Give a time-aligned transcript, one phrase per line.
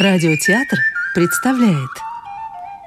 [0.00, 0.78] Радиотеатр
[1.14, 1.90] представляет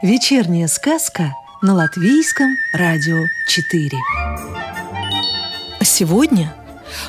[0.03, 3.91] Вечерняя сказка на Латвийском радио 4
[5.81, 6.53] Сегодня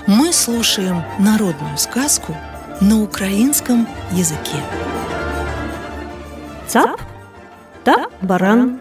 [0.06, 2.36] мы слушаем народную сказку
[2.80, 4.62] на украинском языке
[6.66, 7.00] Цап
[7.82, 8.78] та баран.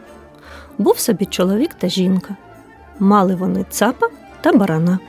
[0.78, 2.36] Був собі чоловік та жінка.
[3.00, 4.08] Мали вони цапа
[4.42, 5.00] та барана.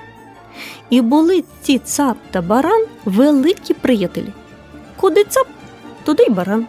[0.90, 4.32] І були ці цап та баран великі приятелі.
[4.96, 5.46] Куди цап,
[6.03, 6.67] туди й баран.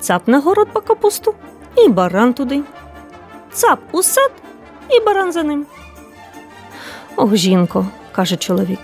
[0.00, 1.34] Цап на город по капусту,
[1.76, 2.62] і баран туди.
[3.52, 4.30] Цап у сад,
[4.90, 5.66] і баран за ним.
[7.16, 8.80] Ох, жінко, каже чоловік.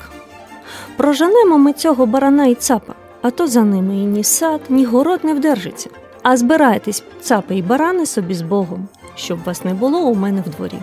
[0.97, 5.21] Проженемо ми цього барана і цапа, а то за ними і ні сад, ні город
[5.23, 5.91] не вдержиться.
[6.23, 10.51] А збирайтесь, цапи й барани собі з Богом, щоб вас не було у мене в
[10.51, 10.79] дворі.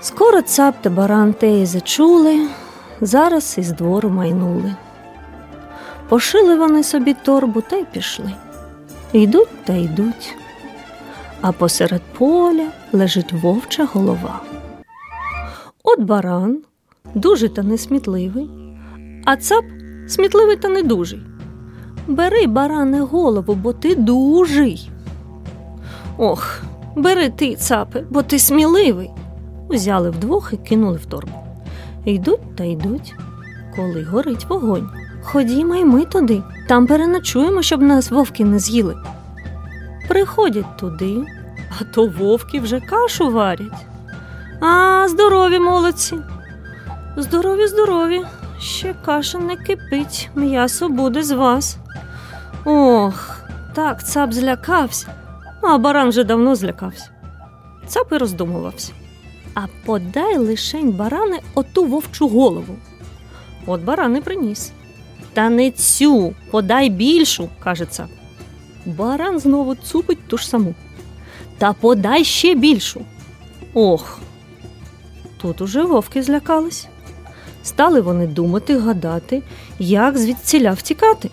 [0.00, 2.48] Скоро цап та баран теї зачули,
[3.00, 4.74] зараз із двору майнули.
[6.08, 8.32] Пошили вони собі торбу та й пішли.
[9.12, 10.34] Йдуть та йдуть.
[11.40, 14.40] А посеред поля лежить вовча голова.
[15.84, 16.58] От баран
[17.14, 18.50] дуже та несмітливий,
[19.24, 19.64] а цап
[20.08, 21.20] смітливий та недужий.
[22.06, 24.90] Бери, баране, голову, бо ти дужий.
[26.18, 26.62] Ох,
[26.96, 29.10] бери ти, цапи, бо ти сміливий.
[29.68, 31.32] Узяли вдвох і кинули в торбу.
[32.04, 33.14] Йдуть та йдуть,
[33.76, 34.90] коли горить вогонь.
[35.32, 38.96] Ходімо й ми туди, там переночуємо, щоб нас вовки не з'їли.
[40.08, 41.24] Приходять туди,
[41.80, 43.86] а то вовки вже кашу варять.
[44.60, 46.18] А, здорові молодці.
[47.16, 48.24] Здорові, здорові.
[48.60, 51.76] Ще каша не кипить, м'ясо буде з вас.
[52.64, 53.40] Ох,
[53.74, 55.06] так цап злякався,
[55.62, 57.10] а баран вже давно злякався.
[57.86, 58.92] Цап і роздумувався.
[59.54, 62.76] А подай лишень барани оту вовчу голову.
[63.66, 64.72] От баран і приніс.
[65.32, 68.08] Та не цю, подай більшу, каже цап.
[68.86, 70.74] Баран знову цупить ту ж саму.
[71.58, 73.00] Та подай ще більшу.
[73.74, 74.20] Ох.
[75.40, 76.88] Тут уже вовки злякались.
[77.62, 79.42] Стали вони думати, гадати,
[79.78, 81.30] як звідціля втікати.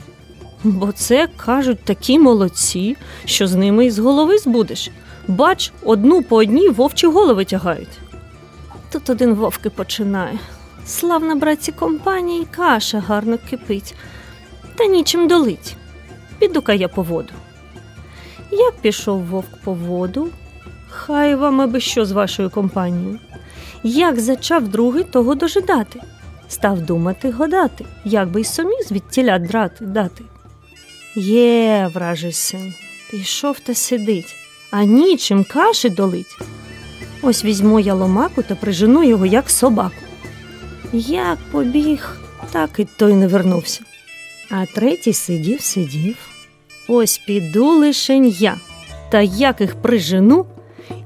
[0.64, 4.92] Бо це, кажуть, такі молодці, що з ними із голови збудеш.
[5.28, 8.00] Бач, одну по одній вовчі голови тягають.
[8.92, 10.40] Тут один вовки починає.
[10.88, 13.96] Славна братці компанія і каша гарно кипить,
[14.76, 15.76] та нічим долить.
[16.40, 17.34] Піду-ка я по воду.
[18.52, 20.30] Як пішов вовк по воду,
[20.90, 23.20] хай вам аби що з вашою компанією.
[23.84, 26.02] Як зачав другий того дожидати,
[26.48, 30.24] став думати годати, як би й самі звідтіля драти дати.
[31.16, 32.74] Є, вражий син,
[33.12, 34.36] пішов та сидить,
[34.72, 36.38] а нічим каші долить.
[37.22, 40.05] Ось візьму я ломаку та прижену його, як собаку.
[40.98, 42.18] Як побіг,
[42.52, 43.82] так і той не вернувся.
[44.52, 46.18] А третій сидів, сидів.
[46.88, 48.58] Ось піду лишень я,
[49.12, 50.46] та як їх прижену,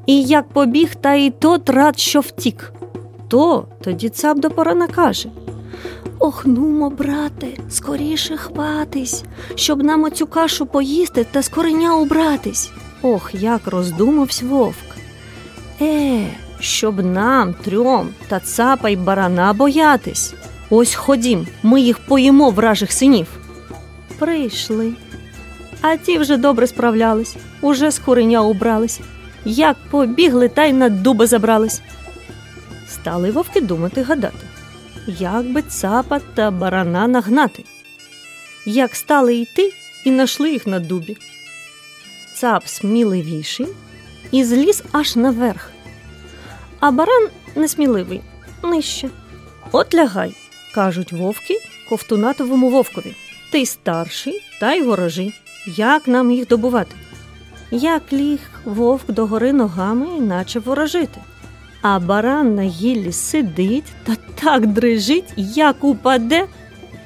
[0.05, 2.73] і як побіг, та і тот рад, що втік.
[3.27, 5.29] То тоді цап до порана каже
[6.19, 9.23] Ох, нумо, брате, скоріше хватись,
[9.55, 12.71] щоб нам оцю кашу поїсти та з кореня убратись.
[13.01, 14.95] Ох, як роздумавсь вовк.
[15.81, 16.27] Е,
[16.59, 20.33] щоб нам трьом та цапа й барана боятись.
[20.69, 23.27] Ось ходім, ми їх поїмо вражих синів.
[24.19, 24.93] Прийшли.
[25.81, 28.99] А ті вже добре справлялись, уже з куреня убрались.
[29.45, 31.81] Як побігли, та й на дуби забрались.
[32.89, 34.47] Стали вовки думати гадати,
[35.07, 37.63] як би цапа та барана нагнати.
[38.65, 39.73] Як стали йти
[40.05, 41.17] і нашли їх на дубі.
[42.35, 43.67] Цап сміливіший
[44.31, 45.71] і зліз аж наверх.
[46.79, 48.21] А баран несміливий,
[48.63, 49.09] нижче.
[49.71, 50.35] От лягай,
[50.73, 51.57] кажуть вовки
[51.89, 53.15] ковтунатовому вовкові.
[53.51, 55.33] Ти старший, та й ворожи.
[55.67, 56.95] Як нам їх добувати?
[57.71, 61.21] Як ліг вовк догори ногами, наче ворожити.
[61.81, 66.45] А баран на гіллі сидить та так дрижить, як упаде,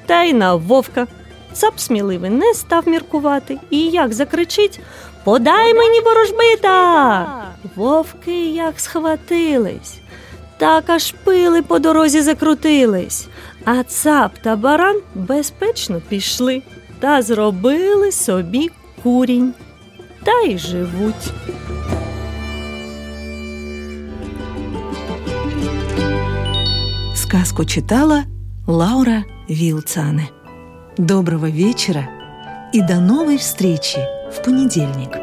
[0.06, 1.07] та й на вовка.
[1.53, 4.80] Цап сміливий не став міркувати і як закричить
[5.24, 7.52] Подай мені ворожбита!
[7.75, 10.00] Вовки як схватились,
[10.57, 13.27] так аж пили по дорозі закрутились,
[13.65, 16.63] а цап та баран безпечно пішли
[17.00, 18.69] та зробили собі
[19.04, 19.54] курінь
[20.24, 21.33] та й живуть.
[27.16, 28.24] Сказку читала
[28.68, 30.30] Лаура Вилцане.
[30.98, 32.07] Доброго вечера
[32.74, 33.98] и до новой встречи
[34.31, 35.22] в понедельник.